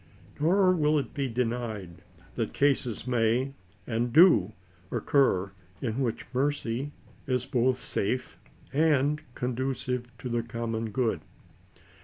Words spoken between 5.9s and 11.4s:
which mercy is both safe and conducive to the common good.